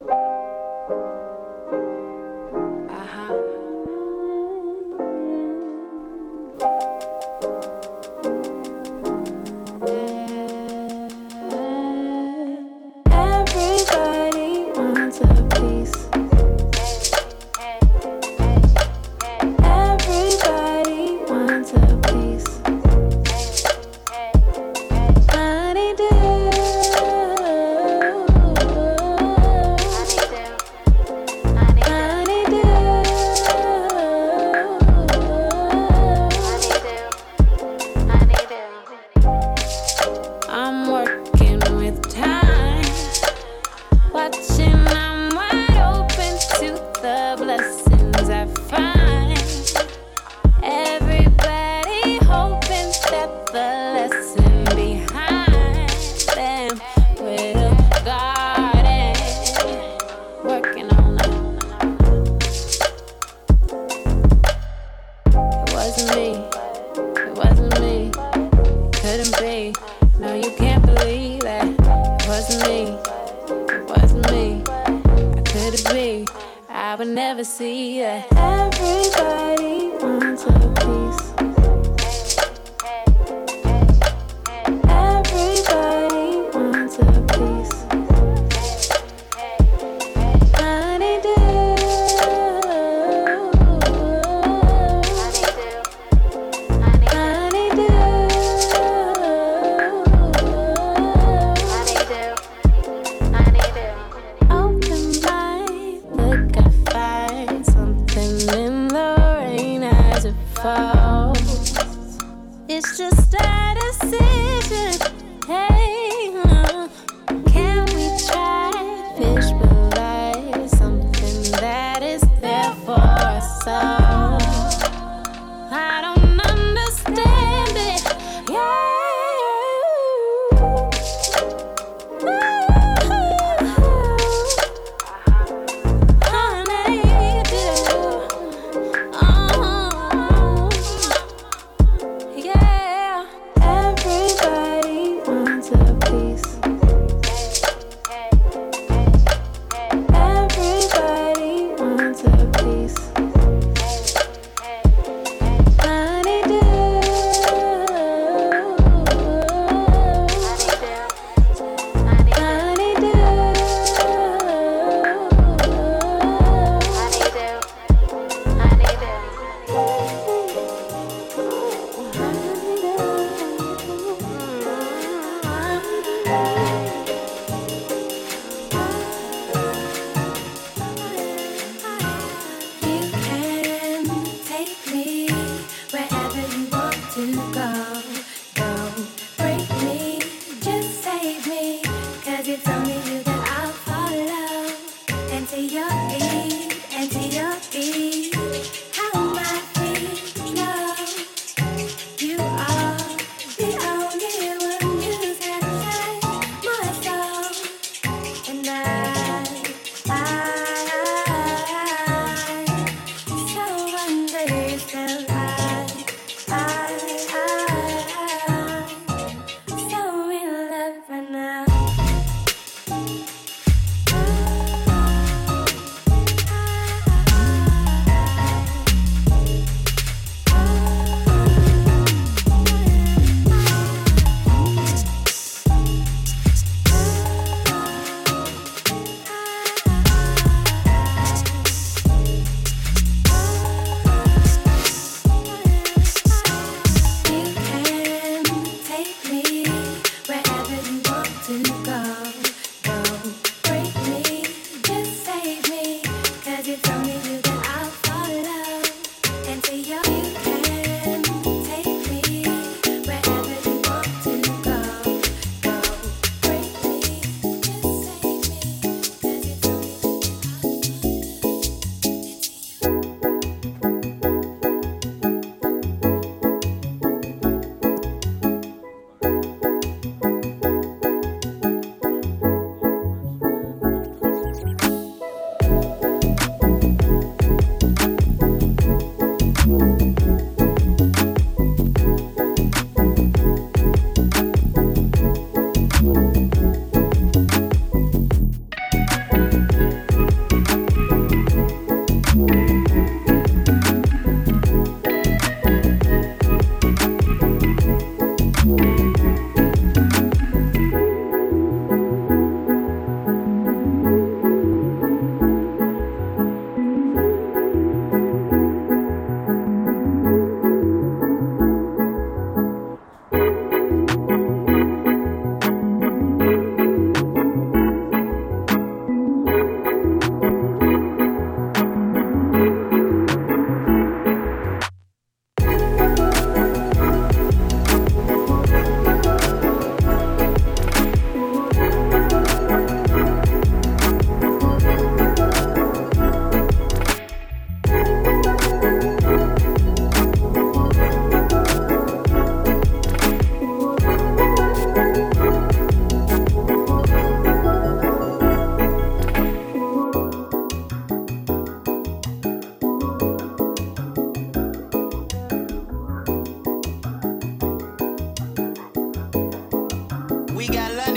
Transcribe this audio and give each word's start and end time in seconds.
Everybody 0.00 1.17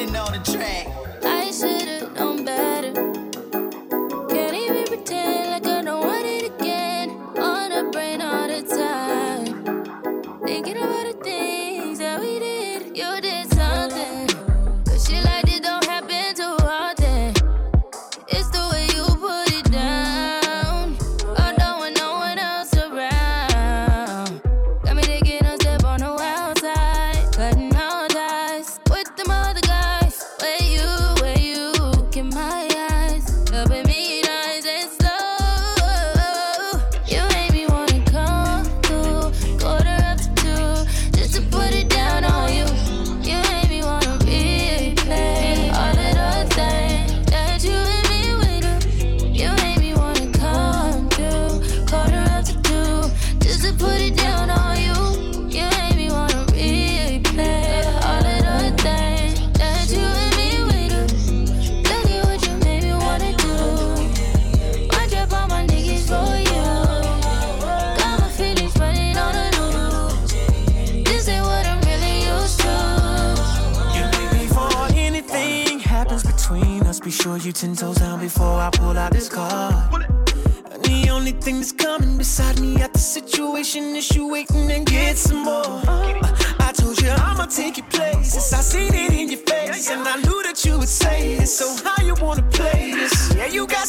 standing 0.01 0.15
on 0.15 0.31
the 0.31 0.51
track. 0.51 0.90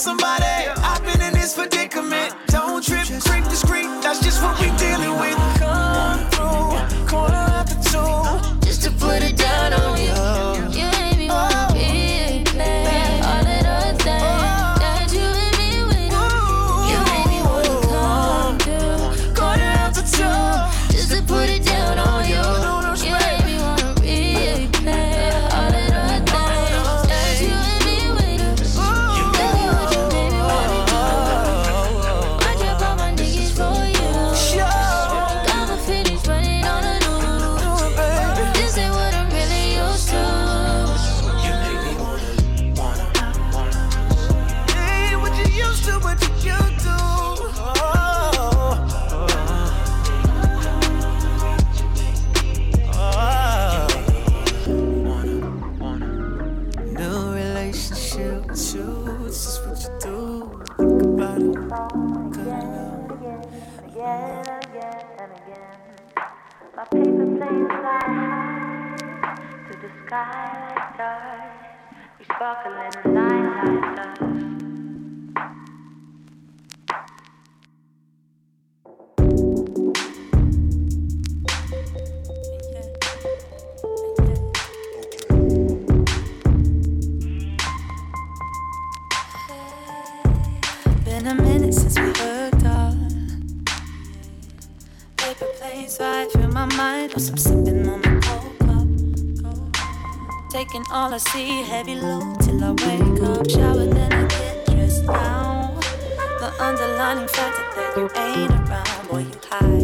somebody 0.02 0.41
all 100.92 101.14
I 101.14 101.18
see, 101.18 101.62
heavy 101.62 101.94
load 101.94 102.38
till 102.40 102.62
I 102.62 102.70
wake 102.70 103.22
up. 103.22 103.50
Shower, 103.50 103.86
then 103.86 104.12
I 104.12 104.26
get 104.28 104.66
dressed 104.66 105.04
now. 105.04 105.74
The 106.38 106.52
underlining 106.60 107.28
factor 107.28 107.64
that 107.76 107.96
you 107.96 108.10
ain't 108.20 108.50
around, 108.50 109.08
boy, 109.08 109.20
you 109.20 109.38
hide. 109.48 109.82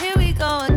here 0.00 0.14
we 0.16 0.32
go 0.32 0.60
again. 0.60 0.71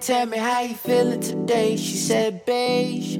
Tell 0.00 0.26
me 0.26 0.38
how 0.38 0.60
you 0.60 0.74
feeling 0.74 1.20
today. 1.20 1.76
She 1.76 1.96
said, 1.96 2.44
beige. 2.44 3.18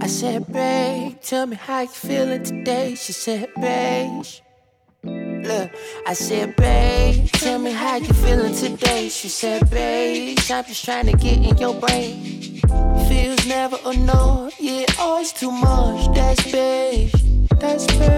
I 0.00 0.06
said, 0.06 0.52
babe, 0.52 1.18
tell 1.22 1.46
me 1.46 1.56
how 1.56 1.80
you 1.80 1.88
feeling 1.88 2.42
today. 2.42 2.94
She 2.94 3.12
said, 3.12 3.48
beige. 3.58 4.40
Look, 5.02 5.70
I 6.06 6.12
said, 6.12 6.54
babe, 6.56 7.28
tell 7.32 7.58
me 7.58 7.72
how 7.72 7.96
you 7.96 8.12
feeling 8.12 8.54
today. 8.54 9.08
She 9.08 9.28
said, 9.28 9.70
beige, 9.70 10.50
I'm 10.50 10.64
just 10.66 10.84
trying 10.84 11.06
to 11.06 11.12
get 11.12 11.38
in 11.38 11.56
your 11.56 11.74
brain. 11.74 12.60
Feels 13.08 13.46
never 13.46 13.78
enough, 13.90 14.60
yeah, 14.60 14.84
oh, 14.98 15.12
always 15.12 15.32
too 15.32 15.50
much. 15.50 16.14
That's 16.14 16.52
beige. 16.52 17.14
That's 17.58 17.86
fair. 17.86 18.17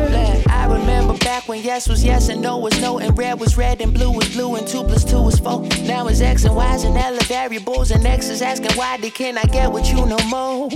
When 1.50 1.64
yes 1.64 1.88
was 1.88 2.04
yes 2.04 2.28
and 2.28 2.40
no 2.40 2.58
was 2.58 2.80
no, 2.80 3.00
and 3.00 3.18
red 3.18 3.40
was 3.40 3.56
red 3.56 3.80
and 3.80 3.92
blue 3.92 4.12
was 4.12 4.28
blue, 4.28 4.54
and 4.54 4.64
two 4.64 4.84
plus 4.84 5.02
two 5.02 5.20
was 5.20 5.40
four. 5.40 5.62
Now 5.82 6.06
it's 6.06 6.20
X 6.20 6.44
and 6.44 6.54
Y's 6.54 6.84
and 6.84 6.96
L 6.96 7.16
variables, 7.22 7.90
and 7.90 8.06
X 8.06 8.28
is 8.28 8.40
asking 8.40 8.76
why 8.76 8.98
they 8.98 9.10
can't 9.10 9.36
I 9.36 9.42
get 9.50 9.72
with 9.72 9.88
you 9.90 10.06
no 10.06 10.16
more. 10.28 10.70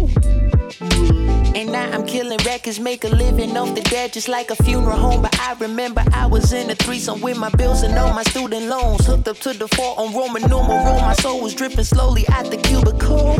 And 1.54 1.70
now 1.70 1.88
I'm 1.92 2.04
killing 2.04 2.40
records, 2.44 2.80
make 2.80 3.04
a 3.04 3.08
living 3.08 3.56
off 3.56 3.76
the 3.76 3.82
dead 3.82 4.14
just 4.14 4.26
like 4.26 4.50
a 4.50 4.56
funeral 4.56 4.98
home. 4.98 5.22
But 5.22 5.38
I 5.38 5.52
remember 5.60 6.02
I 6.12 6.26
was 6.26 6.52
in 6.52 6.68
a 6.68 6.74
threesome 6.74 7.20
with 7.20 7.38
my 7.38 7.50
bills 7.50 7.84
and 7.84 7.96
all 7.96 8.12
my 8.12 8.24
student 8.24 8.66
loans. 8.66 9.06
Hooked 9.06 9.28
up 9.28 9.38
to 9.46 9.52
the 9.52 9.68
four 9.68 9.96
on 9.96 10.12
Roman 10.12 10.42
numeral. 10.42 11.00
My 11.02 11.14
soul 11.14 11.40
was 11.40 11.54
dripping 11.54 11.84
slowly 11.84 12.26
out 12.30 12.50
the 12.50 12.56
cubicle. 12.56 13.36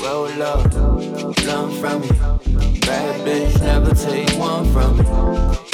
Roll 0.00 0.42
up, 0.42 0.72
come 0.72 1.70
from 1.78 2.00
me. 2.00 2.08
Bad 2.80 3.26
bitch 3.26 3.60
never 3.60 3.94
take 3.94 4.30
one 4.38 4.64
from 4.72 4.96
me. 4.96 5.65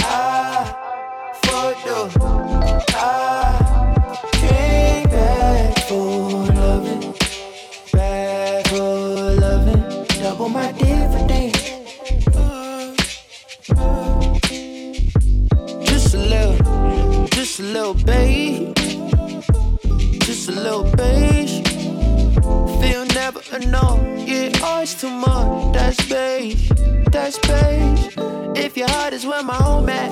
Just 15.84 16.14
a 16.14 16.18
little, 16.18 17.28
just 17.28 17.60
a 17.60 17.62
little 17.62 17.94
babe. 17.94 18.74
Just 20.24 20.48
a 20.48 20.52
little 20.52 20.82
beige. 20.96 21.31
Never 23.22 23.40
enough. 23.54 24.00
Yeah, 24.28 24.50
always 24.64 25.00
too 25.00 25.08
much. 25.08 25.74
That's 25.74 26.08
beige. 26.08 26.72
That's 27.12 27.38
beige. 27.38 28.16
If 28.56 28.76
your 28.76 28.88
heart 28.88 29.12
is 29.12 29.24
where 29.24 29.44
my 29.44 29.54
home 29.54 29.88
at. 29.88 30.10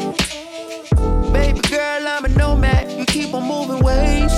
Baby 1.32 1.60
girl, 1.62 2.06
I'm 2.06 2.24
a 2.24 2.28
nomad. 2.28 2.88
You 2.92 3.04
keep 3.06 3.34
on 3.34 3.42
moving 3.48 3.82
ways. 3.82 4.32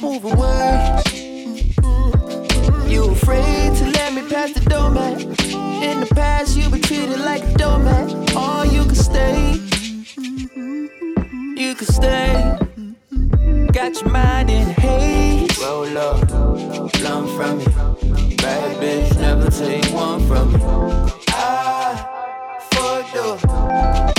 Moving 0.00 0.36
ways. 0.36 1.20
You 2.90 3.04
afraid 3.18 3.76
to 3.78 3.84
let 3.98 4.12
me 4.12 4.28
pass 4.28 4.52
the 4.54 4.66
doormat. 4.68 5.22
In 5.22 6.00
the 6.00 6.10
past, 6.12 6.56
you 6.56 6.68
been 6.70 6.82
treated 6.82 7.20
like 7.20 7.44
a 7.44 7.54
doormat. 7.54 8.10
Or 8.34 8.66
you 8.66 8.82
can 8.82 8.96
stay. 8.96 9.52
You 11.54 11.76
can 11.76 11.86
stay. 11.86 12.58
Got 13.74 14.00
your 14.00 14.10
mind 14.10 14.50
in 14.50 14.68
haze. 14.68 15.58
Roll 15.58 15.98
up, 15.98 16.28
blunt 16.28 17.28
from 17.30 17.58
me. 17.58 17.64
Bad 18.36 18.76
bitch, 18.80 19.18
never 19.18 19.50
take 19.50 19.92
one 19.92 20.24
from 20.28 20.52
me. 20.52 20.60
I 21.30 22.06
fucked 22.70 23.16
up. 23.16 24.13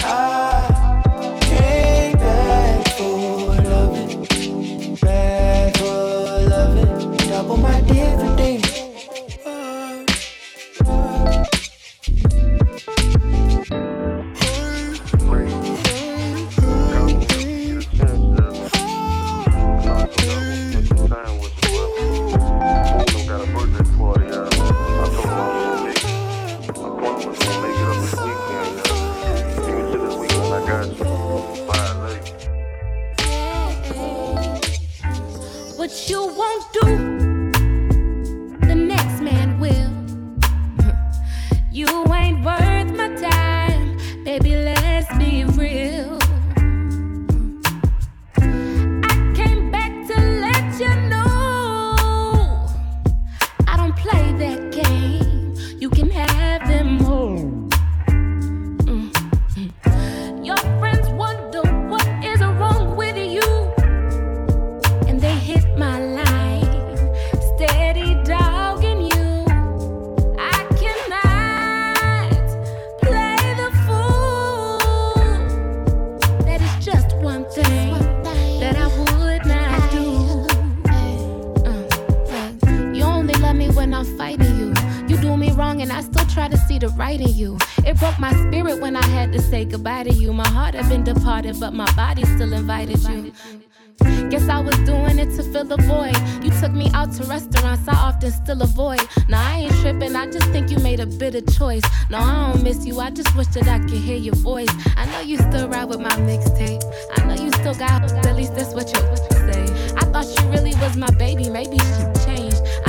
Out 97.06 97.14
to 97.14 97.24
restaurants 97.26 97.88
I 97.88 97.96
often 97.96 98.32
still 98.32 98.62
avoid. 98.62 99.02
Now 99.30 99.42
I 99.42 99.60
ain't 99.60 99.74
tripping, 99.82 100.16
I 100.16 100.30
just 100.30 100.48
think 100.50 100.70
you 100.70 100.80
made 100.80 101.00
a 101.00 101.06
bitter 101.06 101.42
choice. 101.42 101.84
No, 102.10 102.18
I 102.18 102.52
don't 102.52 102.64
miss 102.64 102.86
you, 102.86 103.00
I 103.00 103.10
just 103.12 103.36
wish 103.36 103.48
that 103.48 103.68
I 103.68 103.80
could 103.80 104.02
hear 104.08 104.18
your 104.18 104.36
voice. 104.36 104.70
I 104.98 105.06
know 105.12 105.22
you 105.22 105.38
still 105.38 105.68
ride 105.68 105.86
with 105.86 106.00
my 106.00 106.16
mixtape. 106.30 106.84
I 107.18 107.26
know 107.26 107.42
you 107.42 107.52
still 107.52 107.76
got, 107.76 108.12
at 108.12 108.36
least 108.36 108.56
that's 108.56 108.74
what 108.74 108.88
you 108.88 109.00
say. 109.30 109.64
I 109.96 110.06
thought 110.06 110.28
you 110.40 110.50
really 110.50 110.74
was 110.76 110.98
my 110.98 111.12
baby, 111.12 111.50
maybe 111.50 111.78
she 111.78 112.15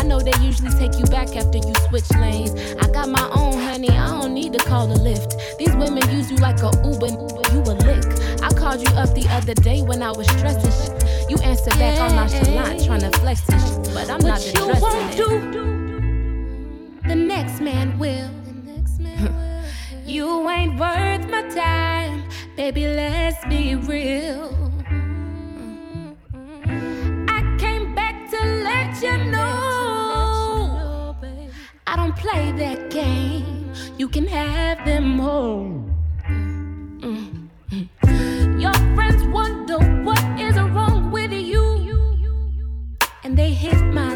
know 0.06 0.20
they 0.20 0.32
usually 0.44 0.70
take 0.70 0.98
you 0.98 1.04
back 1.06 1.34
after 1.36 1.58
you 1.58 1.74
switch 1.88 2.10
lanes. 2.12 2.52
I 2.80 2.88
got 2.88 3.08
my 3.08 3.28
own 3.34 3.54
honey, 3.54 3.90
I 3.90 4.20
don't 4.20 4.34
need 4.34 4.52
to 4.52 4.58
call 4.60 4.90
a 4.90 4.96
Lyft. 4.96 5.34
These 5.58 5.74
women 5.76 6.08
use 6.10 6.30
you 6.30 6.36
like 6.38 6.60
a 6.62 6.70
Uber, 6.84 7.08
Uber 7.08 7.46
you 7.52 7.62
a 7.62 7.74
lick. 7.88 8.04
I 8.42 8.50
called 8.50 8.80
you 8.80 8.94
up 8.96 9.14
the 9.14 9.26
other 9.30 9.54
day 9.54 9.82
when 9.82 10.02
I 10.02 10.10
was 10.12 10.26
stressing 10.28 10.70
shit. 10.70 11.30
You 11.30 11.36
answered 11.38 11.78
back 11.78 12.00
all 12.00 12.10
nonchalant, 12.10 12.84
trying 12.84 13.00
to 13.00 13.10
flex 13.18 13.40
this 13.42 13.62
shit, 13.68 13.94
but 13.94 14.10
I'm 14.10 14.20
not 14.20 14.44
you 14.54 14.66
won't 14.80 15.12
it. 15.12 15.16
do, 15.16 15.40
The 17.08 17.14
next 17.14 17.60
man 17.60 17.98
will. 17.98 18.30
you 20.06 20.48
ain't 20.50 20.78
worth 20.78 21.28
my 21.30 21.42
time, 21.48 22.28
baby. 22.56 22.86
Let's 22.86 23.44
be 23.46 23.74
real. 23.74 24.50
Mm-hmm. 26.64 27.26
I 27.28 27.56
came 27.58 27.94
back 27.94 28.30
to 28.30 28.36
let 28.36 29.02
you 29.02 29.16
know 29.30 29.65
I 31.88 31.94
don't 31.94 32.16
play 32.16 32.50
that 32.52 32.90
game. 32.90 33.72
You 33.96 34.08
can 34.08 34.26
have 34.26 34.84
them 34.84 35.20
all. 35.20 35.84
Mm, 36.28 37.48
mm. 37.70 38.60
Your 38.60 38.74
friends 38.96 39.22
wonder 39.28 39.78
what 40.02 40.18
is 40.40 40.56
wrong 40.56 41.12
with 41.12 41.32
you, 41.32 41.62
and 43.22 43.38
they 43.38 43.50
hit 43.52 43.80
my 43.94 44.15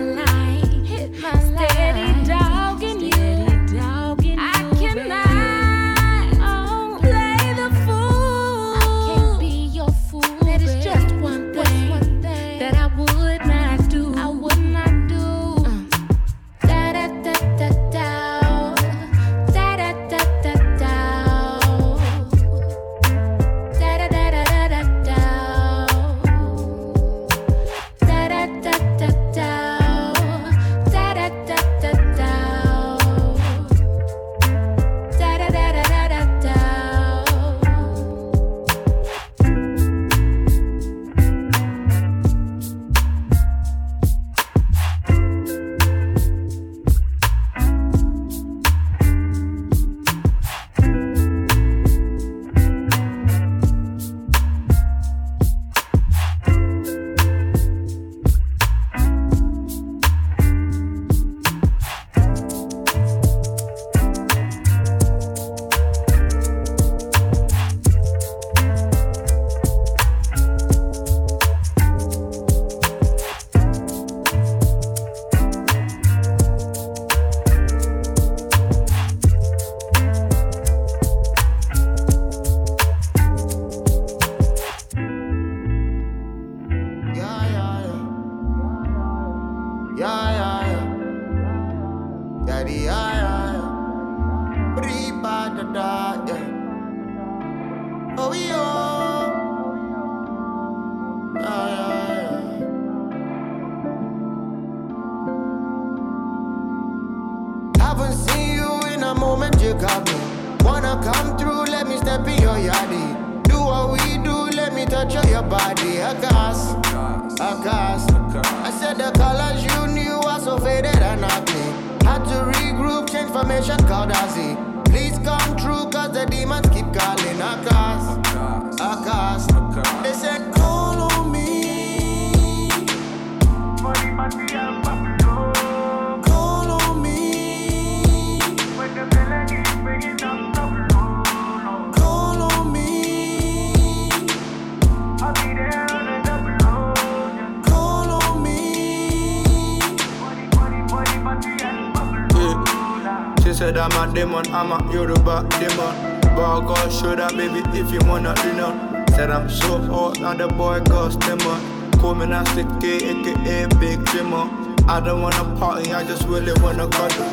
a 154.01 154.15
demon, 154.15 154.47
I'm 154.55 154.73
a 154.73 154.93
Yoruba 154.93 155.47
demon. 155.59 156.21
But 156.35 156.47
I 156.47 156.61
gotta 156.67 156.91
show 156.91 157.15
that 157.15 157.37
baby 157.37 157.61
if 157.79 157.93
you 157.93 158.01
wanna 158.09 158.35
lean 158.45 158.61
on. 158.61 159.07
Said 159.09 159.31
I'm 159.31 159.49
so 159.51 159.79
hot, 159.79 160.21
now 160.21 160.35
the 160.35 160.49
boy 160.49 160.81
got 160.81 161.13
stimmer. 161.13 161.59
Call 161.99 162.15
me 162.15 162.27
Nasty 162.27 162.65
K, 162.81 162.97
aka 162.97 163.67
Big 163.79 163.99
Jimmer. 164.11 164.49
I 164.89 165.01
don't 165.01 165.21
wanna 165.21 165.45
party, 165.59 165.93
I 165.93 166.05
just 166.05 166.27
really 166.27 166.53
wanna 166.63 166.89
cuddle. 166.89 167.25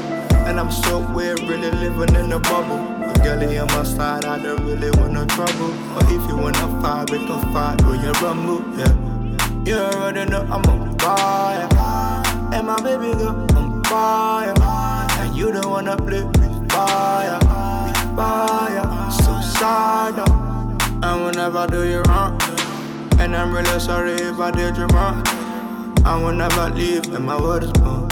And 0.48 0.60
I'm 0.60 0.72
so 0.72 1.00
weird, 1.14 1.40
really 1.42 1.72
living 1.72 2.16
in 2.16 2.32
a 2.34 2.40
bubble. 2.40 2.82
A 3.04 3.14
girlie 3.24 3.58
on 3.58 3.68
my 3.68 3.84
side, 3.84 4.26
I 4.26 4.38
don't 4.40 4.62
really 4.66 4.92
want 5.00 5.14
no 5.14 5.26
trouble. 5.26 5.72
But 5.94 6.04
if 6.06 6.28
you 6.28 6.36
wanna 6.36 6.68
fight, 6.82 7.12
we 7.12 7.20
can 7.20 7.42
fight 7.54 7.82
when 7.86 8.02
you 8.02 8.12
rumble, 8.24 8.62
yeah. 8.78 8.94
You 9.66 9.78
already 9.78 10.30
know 10.30 10.42
I'm 10.52 10.66
on 10.66 10.98
fire. 11.00 11.68
And 12.54 12.68
my 12.68 12.76
baby 12.82 13.14
girl 13.18 13.46
on 13.56 13.84
fire. 13.84 14.54
And 15.22 15.36
you 15.36 15.52
don't 15.52 15.70
wanna 15.70 15.96
play. 15.98 16.47
So 18.18 19.40
sad. 19.42 20.18
I 21.04 21.16
will 21.16 21.32
never 21.34 21.68
do 21.68 21.88
you 21.88 22.02
wrong. 22.10 22.42
And 23.20 23.36
I'm 23.36 23.54
really 23.54 23.80
sorry 23.80 24.14
if 24.14 24.40
I 24.40 24.50
did 24.50 24.76
you 24.76 24.88
wrong. 24.88 25.24
I 26.04 26.18
will 26.18 26.34
never 26.34 26.70
leave 26.72 27.14
and 27.14 27.24
my 27.24 27.40
word 27.40 27.62
is 27.66 27.72
born. 27.74 28.08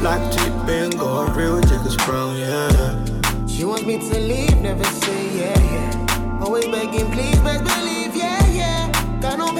Black 0.00 0.32
tip 0.32 0.54
bingo, 0.64 1.26
real 1.34 1.60
chicken 1.60 1.90
sprung, 1.90 2.38
yeah. 2.38 3.46
She 3.46 3.66
wants 3.66 3.84
me 3.84 3.98
to 3.98 4.18
leave, 4.18 4.56
never 4.62 4.84
say 4.84 5.38
yeah, 5.38 5.60
yeah. 5.70 6.40
Always 6.40 6.68
begging, 6.68 7.10
please, 7.12 7.38
best 7.40 7.62
believe, 7.64 8.16
yeah, 8.16 8.46
yeah. 8.46 9.20
Got 9.20 9.36
no 9.38 9.52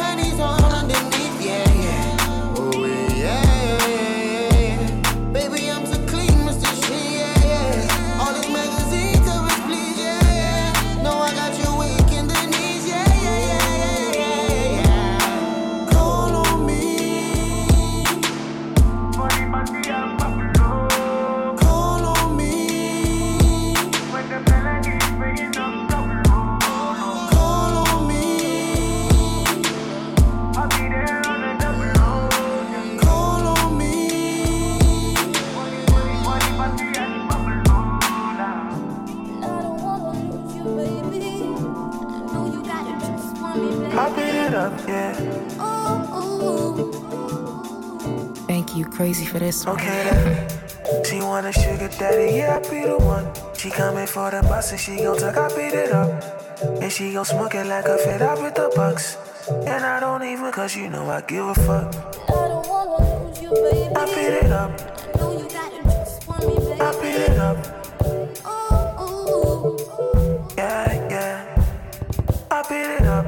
this 49.50 49.66
one. 49.66 49.76
Okay 49.76 50.00
then. 50.06 51.04
She 51.04 51.18
want 51.18 51.46
a 51.46 51.52
sugar 51.52 51.88
daddy, 51.98 52.36
yeah, 52.36 52.60
I 52.62 52.70
be 52.70 52.86
the 52.86 52.98
one. 52.98 53.26
She 53.56 53.70
coming 53.70 54.06
for 54.06 54.30
the 54.30 54.42
bus 54.42 54.70
and 54.70 54.80
she 54.80 54.96
gon' 54.96 55.18
tuck, 55.18 55.36
I 55.36 55.48
beat 55.56 55.74
it 55.74 55.92
up. 55.92 56.10
And 56.82 56.90
she 56.90 57.12
gon' 57.12 57.24
smoke 57.24 57.54
it 57.54 57.66
like 57.66 57.86
a 57.86 57.98
fit 57.98 58.22
up 58.22 58.40
with 58.42 58.54
the 58.54 58.70
bucks. 58.76 59.16
And 59.66 59.84
I 59.84 59.98
don't 59.98 60.22
even 60.22 60.52
cause 60.52 60.76
you 60.76 60.88
know 60.88 61.10
I 61.10 61.20
give 61.22 61.46
a 61.46 61.54
fuck. 61.54 61.94
I 62.28 62.48
don't 62.48 62.68
wanna 62.68 63.26
lose 63.26 63.42
you, 63.42 63.50
baby. 63.50 63.94
I 63.94 64.04
beat 64.14 64.34
it 64.42 64.52
up, 64.52 64.70
I 65.14 65.18
know 65.18 65.30
you 65.38 65.48
got 65.48 65.72
interest 65.72 66.24
for 66.24 66.38
me, 66.46 66.54
baby. 66.56 66.80
I 66.80 66.90
beat 67.00 67.20
it 67.28 67.38
up, 67.38 67.58
oh, 68.44 68.96
oh. 69.04 70.48
yeah, 70.56 71.08
yeah. 71.10 72.46
I 72.50 72.62
beat 72.68 72.90
it 72.98 73.06
up. 73.06 73.26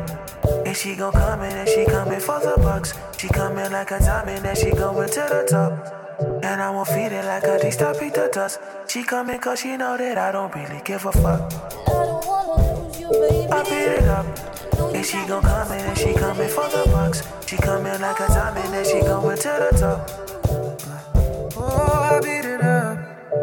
And 0.67 0.77
she 0.77 0.95
gon' 0.95 1.13
come 1.13 1.43
in 1.43 1.57
and 1.57 1.69
she 1.69 1.85
coming 1.85 2.21
for 2.21 2.39
the 2.41 2.55
bucks. 2.59 2.95
She 3.19 3.29
coming 3.29 3.71
like 3.71 3.91
a 3.91 3.99
diamond 3.99 4.47
and 4.47 4.59
she 4.59 4.71
going 4.71 5.09
to 5.09 5.21
the 5.21 5.47
top. 5.49 6.02
And 6.43 6.63
I 6.63 6.71
won't 6.71 6.89
feed 6.89 7.13
it 7.13 7.25
like 7.25 7.45
a 7.45 7.59
D 7.61 7.71
stop 7.71 7.99
beat 7.99 8.15
the 8.15 8.29
dust. 8.33 8.61
She 8.89 9.03
coming 9.03 9.39
cause 9.39 9.61
she 9.61 9.77
know 9.77 9.97
that 9.97 10.19
I 10.19 10.33
don't 10.33 10.55
really 10.55 10.81
give 10.85 11.05
a 11.07 11.13
fuck. 11.13 11.53
I 13.53 13.63
beat 13.65 13.93
it 13.99 14.05
up. 14.05 14.27
And 14.95 15.05
she 15.05 15.27
gon' 15.27 15.43
come 15.43 15.73
in 15.73 15.81
and 15.81 15.99
she 15.99 16.13
coming 16.15 16.49
for 16.49 16.69
the 16.69 16.85
bucks. 16.91 17.23
She 17.47 17.57
coming 17.57 18.01
like 18.01 18.21
a 18.21 18.27
diamond 18.29 18.75
and 18.75 18.87
she 18.87 19.01
going 19.01 19.37
to 19.37 19.43
the 19.43 19.79
top. 19.79 20.11
Oh, 21.57 22.09
I 22.13 22.21
beat 22.21 22.49
it 22.49 22.61
up. 22.61 22.99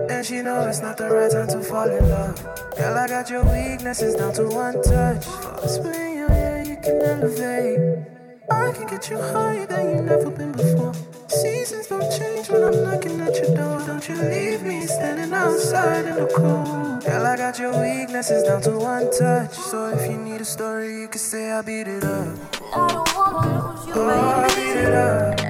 And 0.10 0.26
she 0.26 0.42
know 0.42 0.68
it's 0.68 0.82
not 0.82 0.98
the 0.98 1.10
right 1.10 1.32
time 1.32 1.48
to 1.48 1.62
fall 1.62 1.90
in 1.90 2.10
love. 2.10 2.36
Girl, 2.78 2.98
I 2.98 3.08
got 3.08 3.30
your 3.30 3.44
weaknesses 3.44 4.16
down 4.16 4.34
to 4.34 4.48
one 4.48 4.82
touch. 4.84 5.24
Split 5.68 6.16
your 6.16 6.30
hair, 6.30 6.64
you 6.66 6.78
can 6.78 7.02
elevate. 7.02 8.06
I 8.52 8.72
can 8.72 8.88
get 8.88 9.10
you 9.10 9.18
higher 9.18 9.66
than 9.66 9.90
you 9.90 10.02
never 10.02 10.30
been 10.30 10.52
before. 10.52 11.09
Seasons 11.30 11.86
don't 11.86 12.10
change 12.18 12.50
when 12.50 12.64
I'm 12.64 12.84
knocking 12.84 13.22
at 13.22 13.36
your 13.36 13.56
door. 13.56 13.86
Don't 13.86 14.10
you 14.10 14.16
leave 14.16 14.64
me 14.64 14.88
standing 14.88 15.32
outside 15.32 16.06
in 16.06 16.16
the 16.16 16.26
cold. 16.26 17.06
Girl, 17.06 17.26
I 17.26 17.38
got 17.38 17.60
your 17.60 17.72
weaknesses 17.80 18.44
down 18.44 18.62
to 18.64 18.72
one 18.72 19.12
touch. 19.12 19.54
So 19.54 19.90
if 19.90 20.10
you 20.10 20.18
need 20.18 20.42
a 20.42 20.46
story, 20.46 21.02
you 21.02 21.08
can 21.08 21.20
say 21.20 21.52
I 21.52 21.62
beat 21.62 21.88
it 21.88 22.04
up. 22.04 22.36
I 22.74 22.88
don't 22.88 23.16
wanna 23.16 23.76
lose 23.76 23.88
you, 23.88 23.94
oh, 23.96 24.10
I 24.10 24.48
beat 24.56 24.76
it 24.76 24.94
up. 24.94 25.40
Okay, 25.40 25.50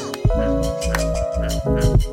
Mm-hmm. 1.63 2.10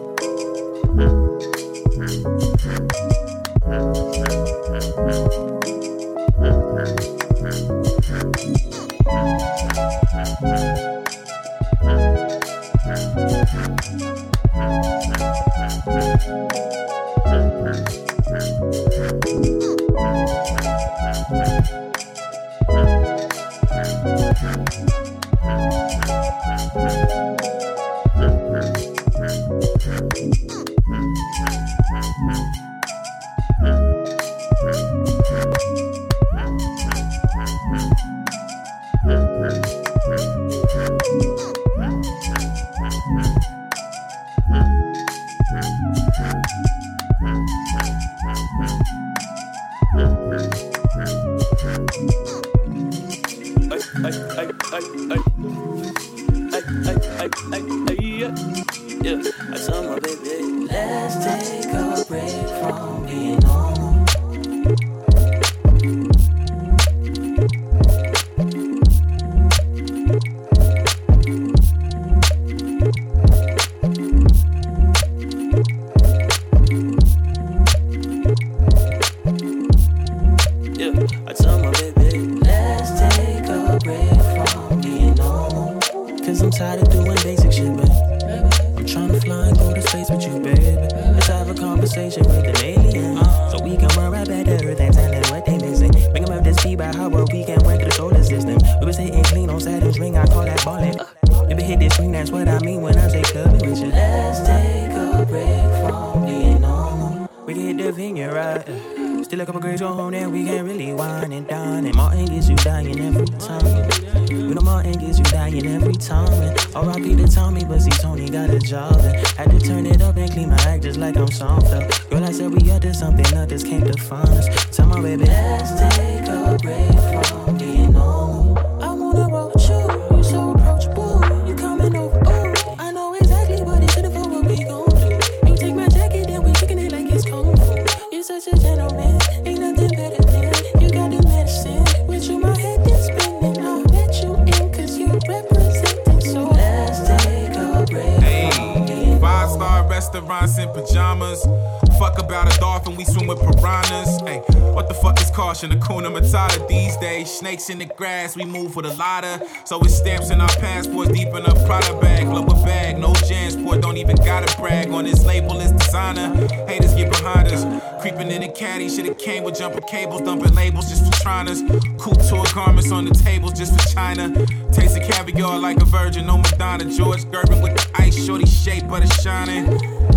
Snakes 157.48 157.70
in 157.70 157.78
the 157.78 157.94
grass, 157.94 158.37
we 158.37 158.44
move 158.44 158.76
with 158.76 158.84
a 158.84 158.94
lotta. 158.94 159.40
So 159.64 159.80
it's 159.80 159.96
stamps 159.96 160.30
in 160.30 160.38
our 160.38 160.54
passports, 160.56 161.11
deep 161.12 161.28
in 161.28 161.46
a 161.46 161.54
Prada 161.64 161.98
bag. 161.98 162.26
A 162.26 162.42
bag, 162.64 162.98
no 162.98 163.12
Jansport, 163.12 163.80
don't 163.80 163.96
even 163.96 164.16
gotta 164.16 164.54
brag. 164.61 164.90
On 164.90 165.04
this 165.04 165.24
label, 165.24 165.58
it's 165.58 165.72
designer. 165.72 166.28
Haters 166.66 166.94
get 166.94 167.11
behind 167.11 167.48
us. 167.48 167.64
Creeping 168.02 168.30
in 168.30 168.42
the 168.42 168.48
caddy, 168.48 168.90
should've 168.90 169.16
came 169.16 169.44
with 169.44 169.58
jumper 169.58 169.80
cables, 169.80 170.20
dumping 170.22 170.54
labels 170.54 170.90
just 170.90 171.06
for 171.06 171.22
triners. 171.22 171.62
Couture 171.98 172.44
garments 172.54 172.92
on 172.92 173.06
the 173.06 173.14
tables 173.14 173.54
just 173.54 173.72
for 173.72 173.94
China. 173.94 174.28
Taste 174.72 174.98
of 174.98 175.04
caviar 175.04 175.58
like 175.58 175.80
a 175.80 175.87
virgin, 175.87 176.26
no 176.26 176.37
Madonna. 176.37 176.84
George 176.84 177.24
Gervin 177.32 177.62
with 177.62 177.74
the 177.74 178.02
ice, 178.02 178.26
shorty 178.26 178.46
shape, 178.46 178.87
but 178.88 179.02
it's 179.02 179.22
shining. 179.22 179.64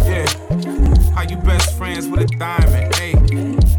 Yeah. 0.04 0.28
How 1.16 1.24
you 1.24 1.38
best 1.38 1.78
friends 1.78 2.08
with 2.10 2.22
a 2.22 2.28
diamond, 2.38 2.94
hey? 2.96 3.14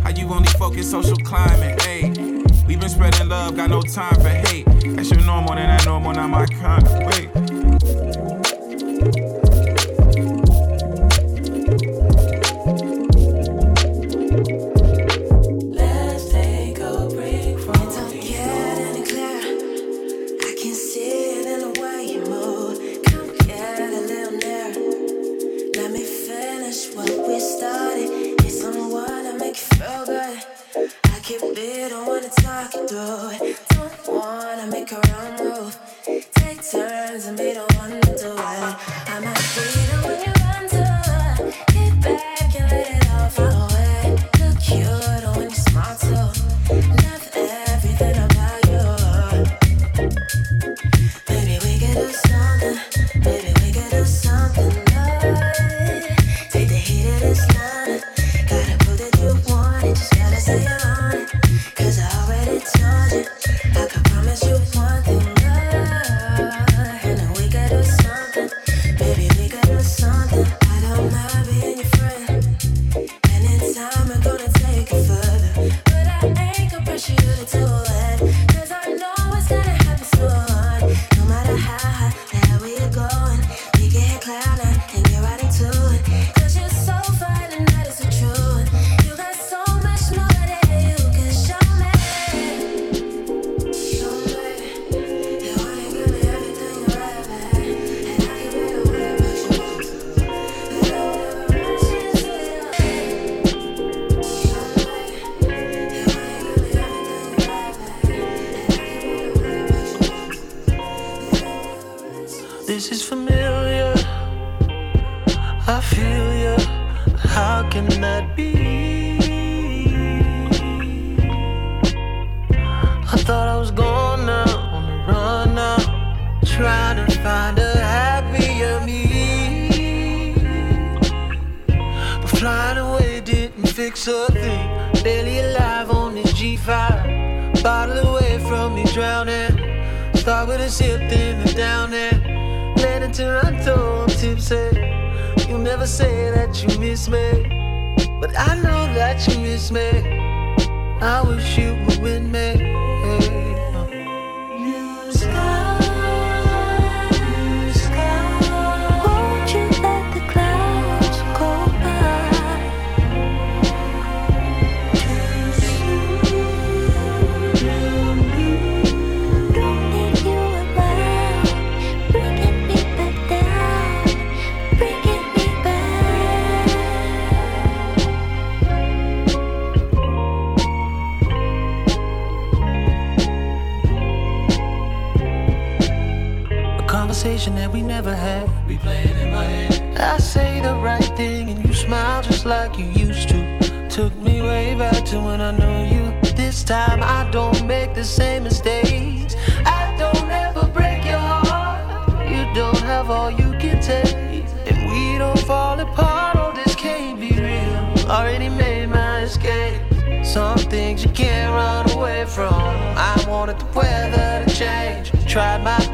How 0.03 0.11
you 0.11 0.27
only 0.33 0.49
focus 0.53 0.91
social 0.91 1.17
climate, 1.19 1.83
hey? 1.83 2.32
We 2.73 2.77
been 2.77 2.89
spreading 2.89 3.29
love, 3.29 3.55
got 3.55 3.69
no 3.69 3.83
time 3.83 4.15
for 4.15 4.31
hate. 4.31 4.65
That's 4.97 5.11
your 5.11 5.21
normal, 5.27 5.57
then 5.57 5.69
that 5.69 5.85
normal, 5.85 6.15
not 6.15 6.31
my 6.31 6.47
kind. 6.47 6.83
Wait. 7.05 7.42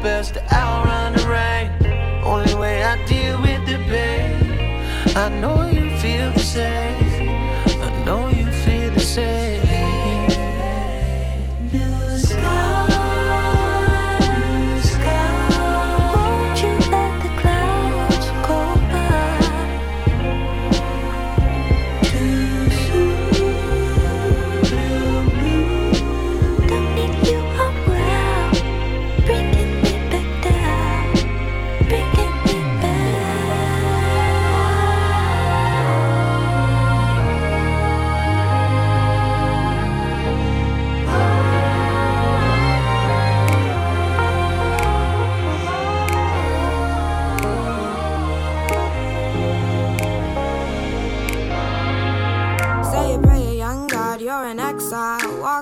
Best 0.01 0.35
to 0.35 0.53
outrun 0.53 1.13
the 1.13 1.27
rain. 1.27 2.23
Only 2.23 2.53
way 2.55 2.83
I 2.83 3.03
deal 3.05 3.41
with 3.41 3.65
the 3.65 3.77
pain. 3.89 5.15
I 5.15 5.29
know 5.41 5.67
you 5.69 5.97
feel 5.97 6.31
the 6.31 6.39
same. 6.39 6.98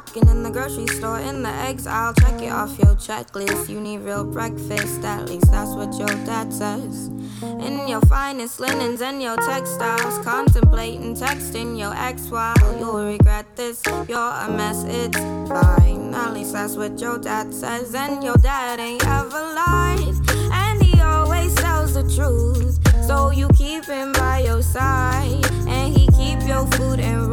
Walking 0.08 0.30
in 0.30 0.42
the 0.42 0.50
grocery 0.50 0.88
store 0.88 1.20
in 1.20 1.44
the 1.44 1.50
eggs 1.50 1.86
i'll 1.86 2.14
Check 2.14 2.42
it 2.42 2.50
off 2.50 2.80
your 2.80 2.96
checklist. 2.96 3.68
You 3.68 3.82
need 3.82 3.98
real 4.00 4.24
breakfast, 4.24 5.04
at 5.04 5.28
least 5.28 5.52
that's 5.52 5.72
what 5.72 5.94
your 6.00 6.08
dad 6.26 6.54
says. 6.54 7.08
In 7.42 7.90
your 7.90 8.00
finest 8.02 8.62
linens 8.62 9.02
and 9.02 9.22
your 9.22 9.36
textiles. 9.36 10.18
Contemplating 10.20 11.14
texting 11.14 11.78
your 11.78 11.94
ex 11.94 12.30
while 12.30 12.56
you'll 12.80 13.06
regret 13.06 13.54
this. 13.58 13.84
You're 14.08 14.18
a 14.18 14.50
mess, 14.50 14.86
it's 14.88 15.18
fine. 15.18 16.14
At 16.14 16.34
least 16.34 16.54
that's 16.54 16.76
what 16.76 16.98
your 17.02 17.18
dad 17.18 17.54
says. 17.54 17.94
And 17.94 18.24
your 18.24 18.38
dad 18.38 18.80
ain't 18.80 19.06
ever 19.06 19.42
lied. 19.60 20.16
And 20.54 20.82
he 20.82 21.02
always 21.02 21.54
tells 21.56 21.96
the 21.96 22.04
truth. 22.16 22.80
So 23.06 23.32
you 23.32 23.50
keep 23.50 23.84
him 23.86 24.14
by 24.14 24.40
your 24.46 24.62
side. 24.62 25.46
And 25.68 25.98
he 25.98 26.08
keep 26.08 26.48
your 26.48 26.66
food 26.68 27.02
and 27.02 27.28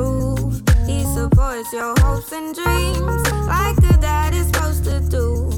supports 1.24 1.72
your 1.72 1.94
hopes 2.00 2.32
and 2.32 2.54
dreams 2.54 3.30
like 3.46 3.78
a 3.78 3.96
dad 3.98 4.34
is 4.34 4.46
supposed 4.48 4.84
to 4.84 5.00
do. 5.08 5.50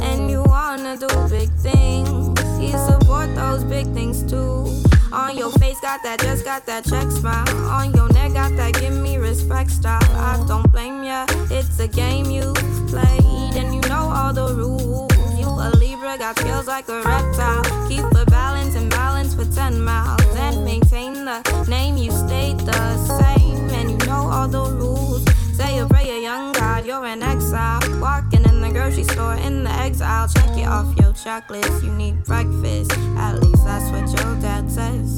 And 0.00 0.28
you 0.28 0.42
wanna 0.42 0.96
do 0.96 1.06
big 1.28 1.50
things, 1.68 2.40
he 2.58 2.72
support 2.72 3.32
those 3.36 3.62
big 3.62 3.86
things 3.94 4.24
too. 4.28 4.66
On 5.12 5.36
your 5.36 5.52
face, 5.60 5.78
got 5.80 6.02
that, 6.02 6.18
just 6.20 6.44
got 6.44 6.66
that 6.66 6.84
check 6.84 7.08
smile. 7.10 7.48
On 7.78 7.94
your 7.94 8.08
neck, 8.12 8.32
got 8.32 8.56
that, 8.56 8.72
give 8.80 8.94
me 8.94 9.16
respect 9.18 9.70
style. 9.70 10.02
I 10.30 10.44
don't 10.48 10.70
blame 10.72 11.04
ya, 11.04 11.26
it's 11.50 11.78
a 11.78 11.86
game 11.86 12.26
you 12.26 12.52
played, 12.88 13.54
and 13.60 13.72
you 13.76 13.82
know 13.88 14.04
all 14.18 14.32
the 14.32 14.48
rules. 14.54 15.12
You 15.38 15.46
a 15.46 15.70
Libra, 15.78 16.18
got 16.18 16.36
skills 16.38 16.66
like 16.66 16.88
a 16.88 17.00
reptile. 17.02 17.62
Keep 17.88 18.06
the 18.18 18.24
balance 18.28 18.74
and 18.74 18.90
balance 18.90 19.34
for 19.34 19.44
10 19.44 19.80
miles, 19.80 20.20
and 20.46 20.64
maintain 20.64 21.12
the 21.24 21.38
name 21.68 21.96
you 21.96 22.10
stayed 22.10 22.58
the 22.60 22.82
same, 23.20 23.51
know 24.12 24.28
all 24.30 24.48
the 24.48 24.64
rules. 24.82 25.24
Say 25.56 25.76
you 25.76 25.86
pray 25.86 26.08
a 26.18 26.20
young 26.20 26.52
God, 26.52 26.84
you're 26.86 27.04
an 27.04 27.22
exile. 27.22 27.80
Walking 28.00 28.44
in 28.50 28.60
the 28.60 28.70
grocery 28.70 29.04
store 29.04 29.36
in 29.46 29.64
the 29.64 29.74
exile. 29.86 30.28
Check 30.28 30.52
it 30.62 30.68
off 30.76 30.88
your 31.00 31.12
checklist. 31.24 31.82
You 31.84 31.92
need 32.02 32.16
breakfast. 32.24 32.92
At 33.26 33.34
least 33.42 33.64
that's 33.64 33.88
what 33.94 34.06
your 34.16 34.32
dad 34.46 34.70
says. 34.70 35.08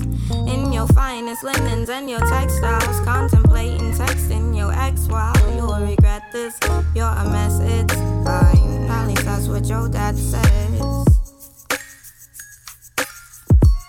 In 0.52 0.72
your 0.72 0.86
finest 0.88 1.42
linens 1.44 1.88
and 1.96 2.08
your 2.08 2.20
textiles. 2.34 2.98
Contemplating 3.12 3.92
texting 4.02 4.56
your 4.56 4.72
ex 4.86 5.06
while 5.08 5.44
you'll 5.54 5.80
regret 5.90 6.22
this. 6.32 6.54
You're 6.94 7.16
a 7.22 7.24
mess, 7.34 7.58
it's 7.60 7.94
fine. 8.26 8.72
At 8.96 9.06
least 9.08 9.24
that's 9.24 9.48
what 9.48 9.64
your 9.66 9.88
dad 9.88 10.16
says. 10.16 10.80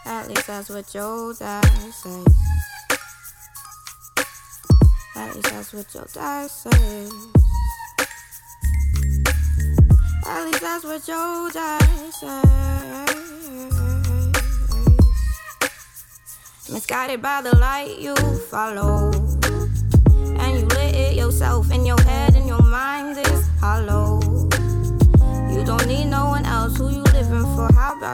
At 0.05 0.27
least 0.29 0.47
that's 0.47 0.69
what 0.69 0.93
your 0.93 1.33
dad 1.33 1.65
says. 2.01 2.74
At 5.15 5.33
least 5.33 5.49
that's 5.49 5.73
what 5.73 5.93
your 5.93 6.07
dad 6.13 6.49
says. 6.51 7.11
At 10.27 10.45
least 10.45 10.61
that's 10.61 10.83
what 10.83 11.07
your 11.07 11.49
dad 11.51 12.13
says. 12.13 12.45
Misguided 16.69 17.21
by 17.21 17.41
the 17.41 17.55
light 17.57 17.97
you 17.99 18.15
follow. 18.49 19.11
And 20.41 20.59
you 20.59 20.65
lit 20.65 20.95
it 20.95 21.15
yourself 21.15 21.71
in 21.71 21.85
your 21.85 22.01
head 22.01 22.35
and 22.35 22.47
your 22.47 22.61
mind 22.61 23.17
is 23.17 23.47
hollow. 23.61 24.04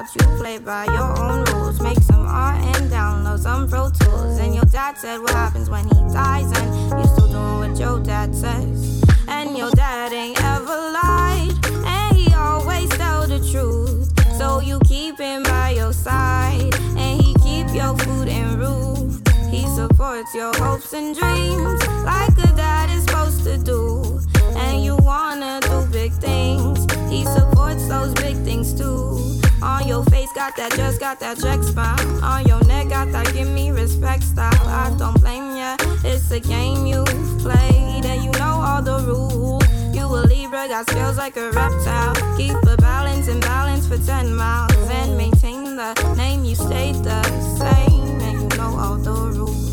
You 0.01 0.25
play 0.37 0.57
by 0.57 0.85
your 0.85 1.19
own 1.19 1.43
rules? 1.53 1.79
Make 1.79 1.99
some 1.99 2.25
art 2.25 2.59
and 2.59 2.89
download 2.89 3.37
some 3.37 3.69
Pro 3.69 3.91
Tools. 3.91 4.39
And 4.39 4.55
your 4.55 4.65
dad 4.65 4.97
said, 4.97 5.19
What 5.21 5.29
happens 5.29 5.69
when 5.69 5.83
he 5.85 6.01
dies? 6.11 6.51
And 6.59 6.99
you 6.99 7.07
still 7.07 7.27
doing 7.27 7.69
what 7.69 7.79
your 7.79 7.99
dad 7.99 8.33
says. 8.33 9.03
And 9.27 9.55
your 9.55 9.69
dad 9.69 10.11
ain't 10.11 10.43
ever 10.43 10.65
lied. 10.65 11.53
And 11.85 12.17
he 12.17 12.33
always 12.33 12.89
tell 12.89 13.27
the 13.27 13.47
truth. 13.51 14.11
So 14.39 14.59
you 14.59 14.79
keep 14.85 15.19
him 15.19 15.43
by 15.43 15.75
your 15.77 15.93
side. 15.93 16.73
And 16.97 17.21
he 17.21 17.35
keep 17.35 17.67
your 17.71 17.95
food 17.99 18.27
and 18.27 18.57
roof. 18.57 19.21
He 19.51 19.67
supports 19.67 20.33
your 20.33 20.51
hopes 20.55 20.93
and 20.93 21.15
dreams 21.15 21.87
like 22.03 22.35
a 22.39 22.51
dad 22.57 22.89
is 22.89 23.03
supposed 23.03 23.43
to 23.43 23.59
do. 23.59 24.19
And 24.57 24.83
you 24.83 24.97
wanna 24.97 25.59
do 25.61 25.85
big 25.91 26.11
things. 26.13 26.91
He 27.07 27.23
supports 27.23 27.87
those 27.87 28.15
big 28.15 28.35
things 28.37 28.73
too. 28.73 29.39
On 29.61 29.87
your 29.87 30.03
face, 30.05 30.31
got 30.33 30.55
that, 30.55 30.71
just 30.73 30.99
got 30.99 31.19
that 31.19 31.39
check 31.39 31.61
spot. 31.61 31.99
On 32.23 32.45
your 32.47 32.63
neck, 32.65 32.89
got 32.89 33.11
that, 33.11 33.31
give 33.33 33.47
me 33.47 33.69
respect 33.71 34.23
style. 34.23 34.67
I 34.67 34.93
don't 34.97 35.19
blame 35.21 35.55
ya, 35.55 35.77
it's 36.03 36.31
a 36.31 36.39
game 36.39 36.85
you 36.85 37.03
played, 37.39 38.05
and 38.05 38.23
you 38.23 38.31
know 38.39 38.59
all 38.59 38.81
the 38.81 38.99
rules. 39.05 39.63
You 39.95 40.05
a 40.05 40.21
Libra, 40.25 40.67
got 40.67 40.89
skills 40.89 41.17
like 41.17 41.37
a 41.37 41.51
reptile. 41.51 42.15
Keep 42.37 42.57
a 42.63 42.77
balance 42.77 43.27
and 43.27 43.41
balance 43.41 43.87
for 43.87 43.97
10 43.97 44.33
miles, 44.33 44.73
and 44.89 45.15
maintain 45.15 45.75
the 45.75 45.93
name 46.17 46.43
you 46.43 46.55
stayed 46.55 46.95
the 46.95 47.21
same, 47.57 48.19
and 48.21 48.41
you 48.41 48.57
know 48.57 48.77
all 48.79 48.97
the 48.97 49.11
rules. 49.11 49.70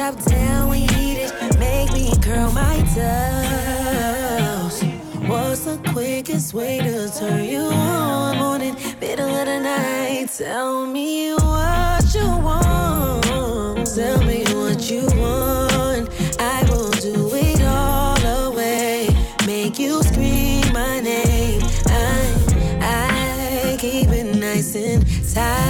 Chop 0.00 0.16
down 0.24 0.72
you 0.72 0.86
need 0.96 1.18
it. 1.18 1.32
Make 1.58 1.92
me 1.92 2.10
curl 2.22 2.50
my 2.52 2.76
toes. 2.94 4.82
What's 5.28 5.64
the 5.66 5.76
quickest 5.92 6.54
way 6.54 6.78
to 6.78 7.10
turn 7.18 7.44
you 7.44 7.60
on? 7.60 8.38
Morning, 8.38 8.74
middle 8.98 9.28
of 9.28 9.44
the 9.44 9.60
night. 9.60 10.30
Tell 10.38 10.86
me 10.86 11.34
what 11.34 12.14
you 12.14 12.28
want. 12.46 13.94
Tell 13.94 14.22
me 14.24 14.44
what 14.54 14.90
you 14.90 15.04
want. 15.20 16.08
I 16.40 16.64
will 16.70 16.92
do 16.92 17.34
it 17.34 17.60
all 17.62 18.16
the 18.16 18.50
way. 18.56 19.10
Make 19.46 19.78
you 19.78 20.02
scream 20.02 20.72
my 20.72 21.00
name. 21.00 21.60
I, 21.88 22.34
I 22.80 23.76
keep 23.78 24.08
it 24.08 24.34
nice 24.36 24.74
and 24.74 25.04
tight. 25.34 25.69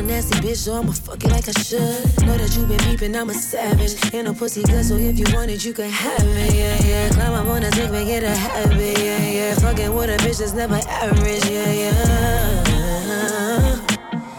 A 0.00 0.02
nasty 0.02 0.38
bitch, 0.40 0.56
so 0.56 0.74
I'ma 0.74 0.92
fuck 0.92 1.22
it 1.24 1.30
like 1.30 1.48
I 1.48 1.52
should. 1.52 1.80
Know 2.26 2.36
that 2.36 2.56
you 2.56 2.66
been 2.66 2.78
peeping, 2.78 3.14
I'm 3.14 3.30
a 3.30 3.34
savage. 3.34 3.94
Ain't 4.14 4.24
no 4.26 4.34
pussy 4.34 4.62
good, 4.62 4.84
so 4.84 4.96
if 4.96 5.18
you 5.18 5.26
want 5.34 5.50
it, 5.50 5.64
you 5.64 5.72
can 5.72 5.90
have 5.90 6.22
it. 6.22 6.54
Yeah, 6.54 6.82
yeah. 6.86 7.08
Climb 7.10 7.32
up 7.34 7.46
on 7.46 7.62
the 7.62 7.70
dick, 7.70 7.90
make 7.90 8.08
it 8.08 8.24
a 8.24 8.30
habit. 8.30 8.98
Yeah, 8.98 9.30
yeah. 9.30 9.54
Fucking 9.56 9.94
with 9.94 10.10
a 10.10 10.16
bitch 10.24 10.38
that's 10.38 10.52
never 10.54 10.80
average. 10.88 11.44
Yeah, 11.46 11.72
yeah. 11.72 13.00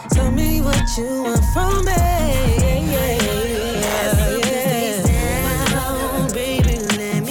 Tell 0.09 0.31
me 0.31 0.61
what 0.61 0.97
you 0.97 1.23
want 1.23 1.43
from 1.53 1.85
me. 1.85 1.91
Yeah, 1.91 2.79
yeah, 2.93 3.21
yeah. 3.21 4.11
Baby, 6.33 6.79
let 6.97 7.23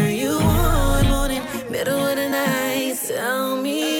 turn 0.00 0.14
you 0.14 0.30
on. 0.30 1.08
Morning, 1.08 1.42
middle 1.70 2.06
of 2.06 2.16
the 2.16 2.28
night. 2.28 2.96
Tell 3.06 3.56
me 3.56 3.99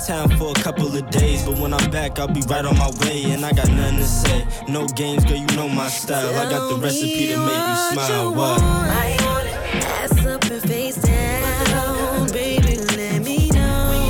town 0.05 0.29
for 0.37 0.51
a 0.51 0.53
couple 0.55 0.95
of 0.95 1.09
days, 1.09 1.43
but 1.43 1.57
when 1.59 1.73
I'm 1.73 1.89
back, 1.91 2.17
I'll 2.19 2.27
be 2.27 2.41
right 2.41 2.65
on 2.65 2.77
my 2.77 2.89
way. 3.01 3.23
And 3.31 3.45
I 3.45 3.51
got 3.51 3.69
nothing 3.69 3.97
to 3.97 4.03
say. 4.05 4.45
No 4.67 4.85
games, 4.87 5.23
girl, 5.25 5.37
you 5.37 5.45
know 5.55 5.67
my 5.67 5.87
style. 5.89 6.33
I 6.35 6.49
got 6.49 6.69
the 6.69 6.75
recipe 6.81 7.27
to 7.27 7.37
make 7.37 7.67
you 7.67 7.75
smile. 7.93 8.33
What? 8.33 8.59
I 8.61 9.15
want 9.25 9.47
it. 9.47 9.53
Ass 10.01 10.25
up 10.25 10.43
and 10.45 10.61
face 10.63 10.95
down. 10.95 12.27
Baby, 12.31 12.77
let 12.97 13.21
me 13.23 13.49
know. 13.49 14.09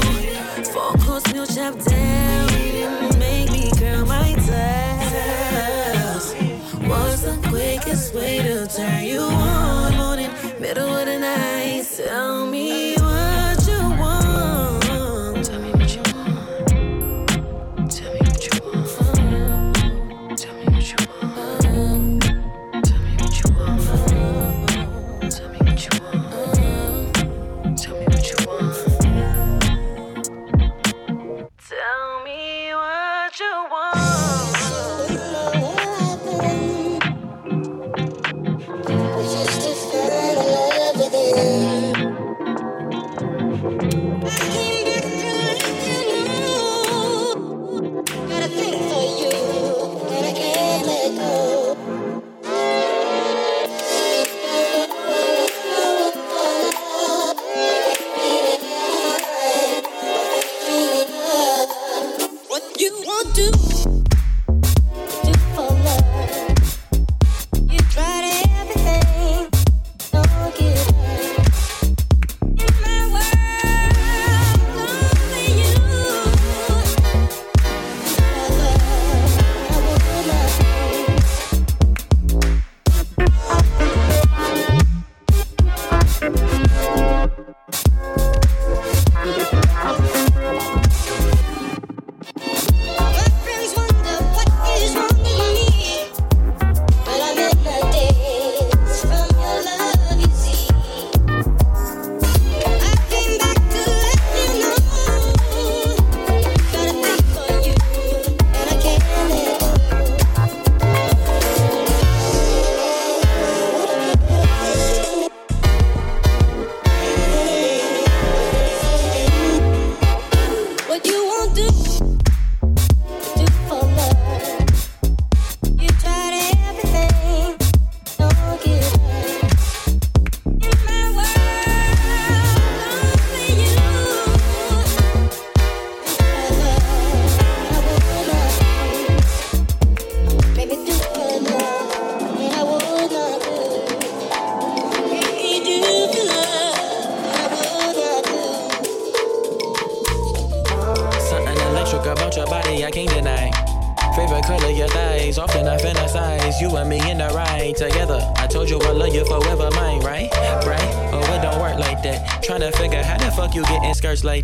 Four 0.72 0.94
course 1.04 1.26
meal 1.34 1.46
chop 1.46 1.78
down. 1.84 2.48
Make 3.20 3.52
me 3.52 3.72
curl 3.78 4.06
my 4.06 4.34
toes. 4.34 4.48
What's 6.88 7.22
the 7.24 7.38
quickest 7.50 8.14
way 8.14 8.42
to 8.42 8.66
turn 8.68 9.04
you 9.04 9.20
on? 9.20 9.41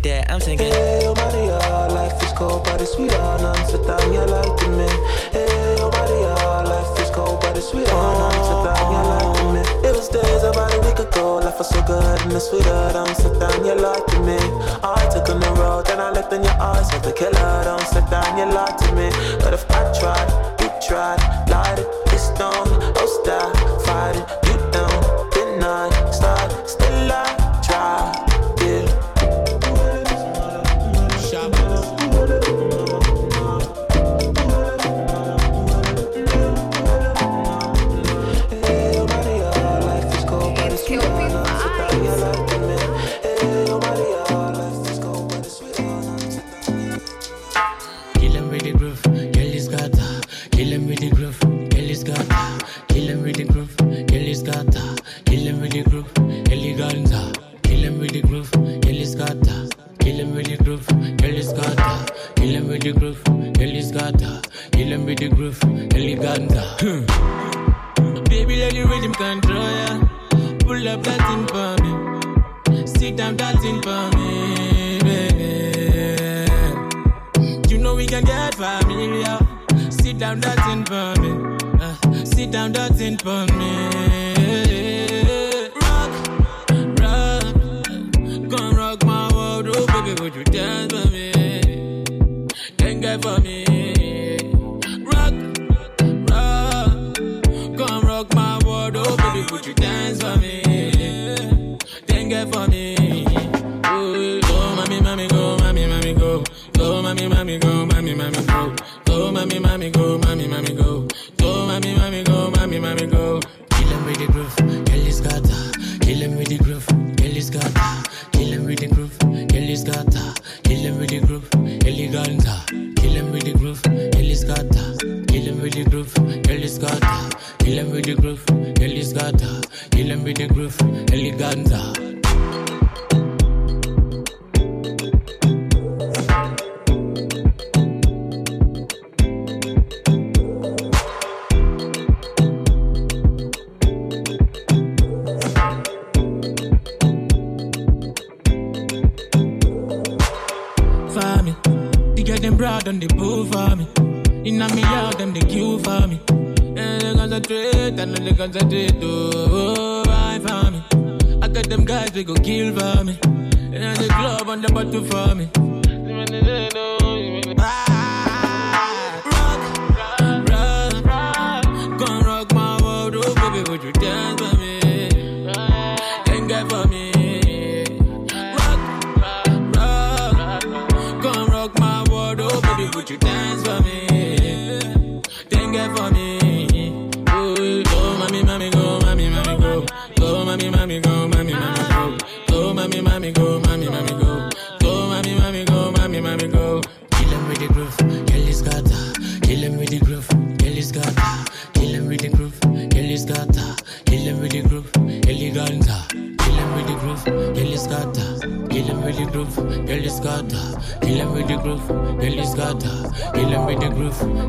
that, 0.08 0.30
I'm 0.30 0.40
singing. 0.40 0.72
Hey, 0.72 1.04
oh 1.04 1.14
Maria, 1.14 1.58
life 1.92 2.22
is 2.22 2.32
cold, 2.32 2.64
but 2.64 2.80
it's 2.80 2.92
sweet. 2.92 3.12
Amsterdam, 3.12 4.12
you 4.12 4.24
like 4.24 4.56
to 4.60 4.68
me. 4.72 4.88
Hey, 5.32 5.76
oh 5.84 5.90
Maria, 5.92 6.32
life 6.64 6.98
is 7.00 7.10
cold, 7.10 7.40
but 7.40 7.56
it's 7.56 7.68
sweet. 7.68 7.88
Amsterdam, 7.88 8.84
you 8.92 9.02
like 9.12 9.32
to 9.36 9.44
me. 9.52 9.62
It 9.88 9.92
was 9.94 10.08
days 10.08 10.42
about 10.42 10.72
a 10.72 10.80
week 10.80 10.98
ago, 10.98 11.36
life 11.36 11.58
was 11.58 11.68
so 11.68 11.82
good 11.82 12.20
and 12.22 12.32
it's 12.32 12.48
sweeter. 12.48 12.92
Amsterdam, 12.96 13.64
you 13.64 13.74
like 13.74 14.06
to 14.06 14.18
me. 14.24 14.38
I 14.82 15.08
took 15.12 15.28
on 15.28 15.40
the 15.40 15.52
road, 15.60 15.88
and 15.90 16.00
I 16.00 16.10
looked 16.10 16.32
in 16.32 16.42
your 16.42 16.58
eyes, 16.60 16.88
was 16.92 17.02
the 17.02 17.12
killer. 17.12 17.52
Amsterdam, 17.76 18.38
you 18.38 18.46
lied 18.48 18.78
to 18.78 18.88
me. 18.96 19.08
But 19.44 19.52
if 19.52 19.70
I 19.70 19.92
tried, 19.92 20.28
you 20.60 20.70
tried, 20.88 21.20
lied 21.48 21.78
it, 21.78 21.88
it's 22.14 22.30
done, 22.40 22.68
oh 22.96 23.08
stop, 23.20 23.52
fighting. 23.84 24.47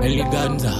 eliganza 0.10 0.74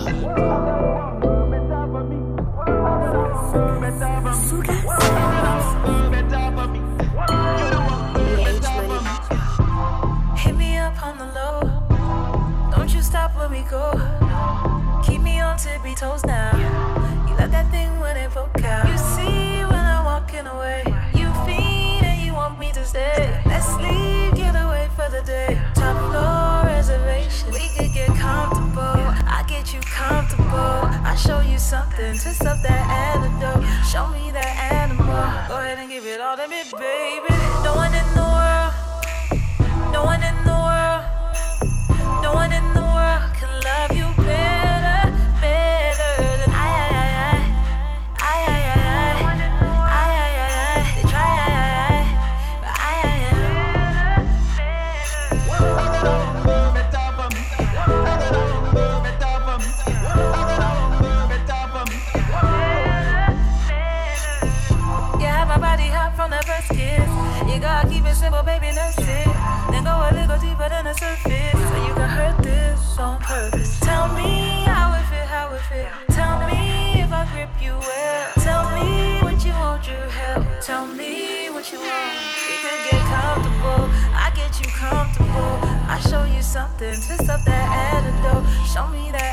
it 68.10 68.16
simple, 68.16 68.44
baby, 68.44 68.72
that's 68.74 68.98
it. 68.98 69.30
Then 69.72 69.84
go 69.84 69.94
a 69.94 70.12
little 70.12 70.40
deeper 70.40 70.68
than 70.70 70.86
the 70.86 70.94
surface. 70.94 71.52
So 71.70 71.76
you 71.86 71.94
can 71.94 72.10
hurt 72.10 72.38
this 72.44 72.98
on 72.98 73.20
purpose. 73.22 73.80
Tell 73.82 74.08
me 74.14 74.66
how 74.66 74.94
it 74.98 75.06
feel, 75.10 75.28
how 75.30 75.54
it 75.54 75.62
feel. 75.70 76.16
Tell 76.16 76.40
me 76.48 77.02
if 77.02 77.12
I 77.12 77.24
grip 77.34 77.54
you 77.62 77.74
well. 77.78 78.32
Tell 78.48 78.66
me 78.76 79.22
what 79.22 79.38
you 79.46 79.52
hold 79.52 79.86
your 79.86 80.10
hell. 80.10 80.46
Tell 80.62 80.88
me 80.88 81.50
what 81.50 81.72
you 81.72 81.80
want. 81.80 82.18
We 82.50 82.56
could 82.64 82.82
get 82.90 83.04
comfortable. 83.14 83.86
I 84.26 84.32
get 84.36 84.52
you 84.60 84.70
comfortable. 84.74 85.56
I 85.94 86.00
show 86.10 86.24
you 86.24 86.42
something. 86.42 86.96
Twist 87.06 87.30
up 87.30 87.44
that 87.46 87.68
antidote. 87.94 88.46
Show 88.74 88.88
me 88.88 89.12
that. 89.12 89.29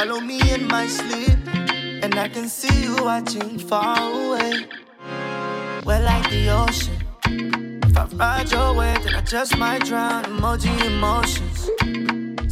Follow 0.00 0.20
me 0.20 0.40
in 0.50 0.66
my 0.66 0.86
sleep, 0.86 1.38
and 2.02 2.14
I 2.14 2.26
can 2.26 2.48
see 2.48 2.84
you 2.84 2.96
watching 3.04 3.58
far 3.58 3.98
away. 3.98 4.66
We're 5.84 6.00
like 6.00 6.26
the 6.30 6.48
ocean. 6.48 7.82
If 7.84 7.98
I 7.98 8.06
ride 8.16 8.50
your 8.50 8.72
wave, 8.72 9.04
then 9.04 9.14
I 9.16 9.20
just 9.20 9.58
might 9.58 9.84
drown. 9.84 10.24
Emoji 10.24 10.72
emotions. 10.86 11.68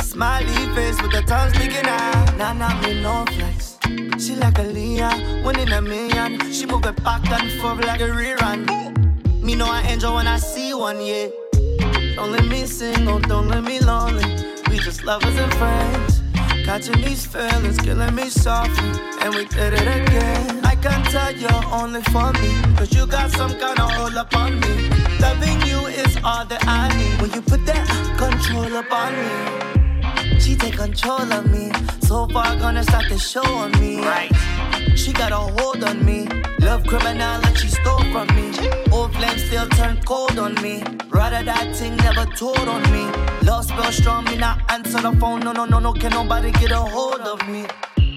Smiley 0.03 0.53
face 0.75 1.01
with 1.01 1.13
the 1.13 1.23
tongue 1.23 1.49
sticking 1.55 1.87
out. 1.87 2.37
Nah, 2.37 2.53
nah, 2.53 2.79
me 2.83 3.01
no 3.01 3.25
flex. 3.33 3.79
She 4.23 4.35
like 4.37 4.59
a 4.59 4.65
Leah, 4.65 5.41
one 5.43 5.59
in 5.59 5.73
a 5.73 5.81
million. 5.81 6.53
She 6.53 6.67
move 6.67 6.85
it 6.85 7.03
back 7.03 7.27
and 7.31 7.51
forth 7.63 7.83
like 7.83 8.03
a 8.03 8.09
rerun. 8.09 8.69
Me 9.43 9.55
know 9.55 9.71
I 9.71 9.81
enjoy 9.91 10.17
when 10.17 10.27
I 10.27 10.37
see 10.37 10.75
one, 10.75 11.01
yeah. 11.01 11.29
Don't 12.15 12.31
let 12.31 12.45
me 12.45 12.67
single, 12.67 13.15
oh, 13.15 13.21
don't 13.21 13.49
let 13.49 13.65
me 13.65 13.81
lonely. 13.81 14.29
We 14.69 14.81
just 14.81 15.03
lovers 15.03 15.35
and 15.35 15.55
friends. 15.55 16.08
Catching 16.69 17.01
these 17.01 17.25
feelings, 17.25 17.79
killing 17.79 18.15
me 18.15 18.29
softly. 18.29 19.01
And 19.23 19.35
we 19.35 19.47
did 19.47 19.73
it 19.73 19.89
again. 19.89 20.61
I 20.67 20.75
can 20.75 21.03
tell 21.05 21.35
you're 21.35 21.65
only 21.73 22.03
for 22.13 22.31
me. 22.35 22.51
Cause 22.77 22.93
you 22.95 23.07
got 23.07 23.31
some 23.31 23.59
kind 23.59 23.81
of 23.81 23.91
hold 23.93 24.15
up 24.17 24.37
on 24.37 24.61
me. 24.61 24.91
Loving 25.19 25.63
you 25.63 25.87
is 25.87 26.19
all 26.23 26.45
that 26.45 26.63
I 26.67 26.95
need. 26.95 27.23
When 27.23 27.33
you 27.33 27.41
put 27.41 27.65
that 27.65 27.89
control 28.19 28.77
up 28.77 28.93
on 28.93 29.15
me. 29.17 30.39
She 30.39 30.57
take 30.57 30.77
control 30.77 31.33
of 31.33 31.51
me. 31.51 31.73
So 32.03 32.29
far 32.29 32.55
gonna 32.57 32.83
start 32.83 33.09
the 33.09 33.19
show 33.19 33.47
on 33.47 33.73
me. 33.81 34.03
Right. 34.03 34.31
She 34.99 35.13
got 35.13 35.31
a 35.31 35.37
hold 35.37 35.85
on 35.85 36.05
me. 36.05 36.27
Love 36.59 36.85
criminal 36.85 37.41
like 37.43 37.57
she 37.57 37.69
stole 37.69 38.03
from 38.13 38.27
me. 38.35 38.51
Old 38.91 39.15
flame 39.15 39.39
still 39.39 39.69
turn 39.69 40.01
cold 40.05 40.37
on 40.41 40.55
me. 40.61 40.83
Rather 41.09 41.45
that 41.45 41.77
thing 41.77 41.97
never 41.99 42.27
told 42.35 42.67
on 42.67 42.83
me. 42.91 43.05
Love 43.47 43.65
spell 43.65 43.93
strong, 43.93 44.25
me 44.25 44.37
not 44.37 44.59
answer 44.73 45.01
the 45.01 45.13
phone. 45.21 45.39
No, 45.41 45.53
no, 45.53 45.67
no, 45.67 45.79
no, 45.79 45.93
can 45.93 46.11
nobody 46.11 46.51
get 46.51 46.73
a 46.73 46.81
hold 46.81 47.21
of 47.21 47.41
me. 47.49 47.65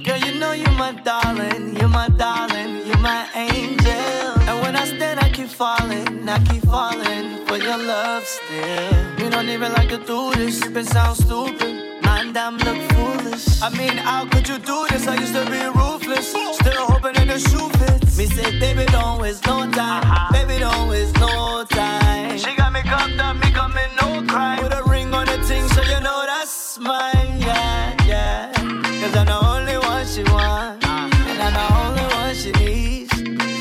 Girl, 0.04 0.18
you 0.18 0.40
know 0.40 0.54
you're 0.54 0.72
my 0.72 0.92
darling, 1.04 1.78
you're 1.78 1.88
my 1.88 2.10
darling, 2.10 2.88
you're 2.88 2.98
my 2.98 3.28
angel. 3.36 4.50
And 4.50 4.62
when 4.64 4.76
I 4.76 4.86
stand, 4.86 5.20
I 5.20 5.30
keep 5.30 5.50
falling, 5.50 6.28
I 6.28 6.40
keep 6.46 6.64
falling 6.66 7.46
for 7.46 7.58
your 7.58 7.78
love 7.78 8.26
still. 8.26 9.06
We 9.20 9.30
don't 9.30 9.50
even 9.50 9.72
like 9.74 9.90
to 9.90 10.00
do 10.00 10.34
this, 10.34 10.66
it 10.66 10.86
sound 10.88 11.18
stupid. 11.18 11.81
Man, 12.24 12.34
damn, 12.34 12.58
look 12.58 12.78
foolish. 12.92 13.62
I 13.64 13.70
mean, 13.76 13.98
how 13.98 14.28
could 14.28 14.48
you 14.48 14.60
do 14.60 14.86
this? 14.90 15.08
I 15.08 15.16
used 15.16 15.34
to 15.34 15.44
be 15.50 15.58
ruthless. 15.80 16.28
Still 16.30 16.86
hoping 16.86 17.14
that 17.14 17.28
the 17.28 17.40
shoe 17.40 17.68
fits. 17.80 18.16
Me 18.16 18.28
say, 18.28 18.60
baby, 18.60 18.86
don't 18.92 19.20
waste 19.20 19.44
no 19.48 19.62
time. 19.72 20.04
Uh-huh. 20.04 20.32
Baby, 20.32 20.60
don't 20.60 20.88
waste 20.88 21.16
no 21.16 21.66
time. 21.68 22.38
She 22.38 22.56
got 22.56 22.74
me 22.74 22.82
cuffed 22.84 23.20
up, 23.20 23.36
me 23.38 23.50
coming 23.52 23.90
no 24.00 24.24
crime. 24.28 24.60
Put 24.60 24.72
a 24.72 24.84
ring 24.84 25.12
on 25.16 25.26
the 25.26 25.40
thing, 25.48 25.68
so 25.70 25.82
you 25.82 26.00
know 26.00 26.24
that's 26.28 26.78
mine. 26.78 27.40
Yeah, 27.40 28.06
yeah. 28.06 28.52
Cause 28.54 29.16
I'm 29.16 29.26
the 29.26 29.40
only 29.54 29.78
one 29.80 30.06
she 30.06 30.22
wants. 30.32 30.86
Uh-huh. 30.86 31.30
And 31.30 31.42
I'm 31.42 31.54
the 31.60 31.68
only 31.82 32.06
one 32.22 32.36
she 32.36 32.52
needs. 32.52 33.12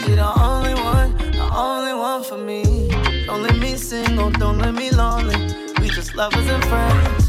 She 0.05 0.13
the 0.21 0.31
only 0.39 0.75
one, 0.75 1.17
the 1.17 1.49
only 1.57 1.95
one 1.95 2.23
for 2.25 2.37
me. 2.37 2.91
Don't 3.25 3.43
let 3.43 3.57
me 3.57 3.77
single, 3.77 4.27
oh, 4.27 4.31
don't 4.33 4.59
let 4.59 4.75
me 4.75 4.91
lonely. 4.91 5.39
We 5.81 5.89
just 5.89 6.15
lovers 6.15 6.47
and 6.47 6.63
friends. 6.67 7.20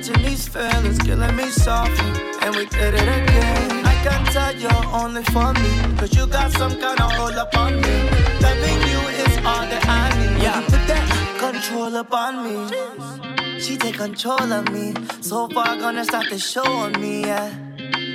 Catching 0.00 0.22
these 0.22 0.48
feelings, 0.48 0.98
killing 1.00 1.36
me 1.36 1.44
softly. 1.50 2.22
And 2.40 2.56
we 2.56 2.64
did 2.64 2.94
it 2.94 3.02
again. 3.02 3.84
I 3.84 3.94
can 4.02 4.24
tell 4.32 4.56
you're 4.56 4.86
only 4.94 5.22
for 5.24 5.52
me. 5.52 5.98
Cause 5.98 6.16
you 6.16 6.26
got 6.26 6.50
some 6.52 6.80
kind 6.80 6.98
of 6.98 7.12
hold 7.12 7.34
up 7.34 7.54
on 7.54 7.74
me. 7.74 8.08
Loving 8.40 8.80
you 8.88 9.00
is 9.20 9.36
all 9.44 9.66
that 9.68 9.84
I 9.86 10.08
need. 10.18 10.42
Yeah. 10.42 10.60
You 10.60 10.64
put 10.64 10.86
that 10.88 11.38
control 11.38 11.96
up 11.96 12.14
on 12.14 12.32
me. 12.44 13.60
She 13.60 13.76
take 13.76 13.96
control 13.96 14.50
of 14.50 14.72
me. 14.72 14.94
So 15.20 15.48
far, 15.48 15.76
gonna 15.76 16.04
start 16.06 16.30
the 16.30 16.38
show 16.38 16.64
on 16.64 16.98
me, 16.98 17.20
yeah. 17.20 17.69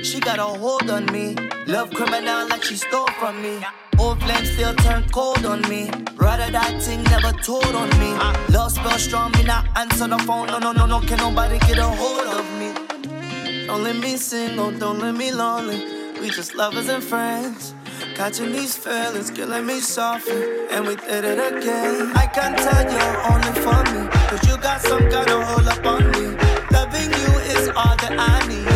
She 0.06 0.20
got 0.20 0.38
a 0.38 0.44
hold 0.44 0.88
on 0.88 1.06
me. 1.06 1.34
Love 1.66 1.90
criminal 1.90 2.46
like 2.48 2.62
she 2.62 2.76
stole 2.76 3.08
from 3.18 3.42
me. 3.42 3.58
Old 3.98 4.22
flame 4.22 4.44
still 4.44 4.72
turn 4.76 5.04
cold 5.08 5.44
on 5.44 5.62
me. 5.62 5.90
Rather 6.14 6.48
that 6.48 6.80
thing 6.80 7.02
never 7.14 7.32
told 7.42 7.74
on 7.74 7.90
me. 7.98 8.12
Love 8.54 8.70
spell 8.70 8.98
strong, 9.00 9.32
me 9.32 9.42
not 9.42 9.66
answer 9.76 10.06
the 10.06 10.18
phone. 10.18 10.46
No, 10.46 10.60
no, 10.60 10.70
no, 10.70 10.86
no, 10.86 11.00
can 11.00 11.18
nobody 11.18 11.58
get 11.58 11.78
a 11.78 11.88
hold 11.88 12.28
of 12.38 12.46
me. 12.60 13.66
Don't 13.66 13.82
let 13.82 13.96
me 13.96 14.16
single, 14.16 14.70
don't 14.70 15.00
let 15.00 15.16
me 15.16 15.32
lonely. 15.32 15.82
We 16.20 16.30
just 16.30 16.54
lovers 16.54 16.88
and 16.88 17.02
friends. 17.02 17.74
Catching 18.14 18.52
these 18.52 18.76
feelings, 18.76 19.32
killing 19.32 19.66
me 19.66 19.80
softly. 19.80 20.68
And 20.70 20.86
we 20.86 20.94
did 20.94 21.24
it 21.24 21.40
again. 21.52 22.12
I 22.14 22.26
can't 22.26 22.56
tell 22.56 22.82
you're 22.94 23.16
only 23.32 23.52
for 23.60 23.82
me. 23.92 24.08
Cause 24.28 24.46
you 24.46 24.56
got 24.58 24.80
some 24.82 25.10
kind 25.10 25.30
of 25.30 25.42
hold 25.42 25.66
up 25.66 25.84
on 25.84 26.12
me. 26.12 26.26
Loving 26.70 27.10
you 27.10 27.30
is 27.58 27.68
all 27.70 27.96
that 27.96 28.14
I 28.16 28.46
need. 28.46 28.75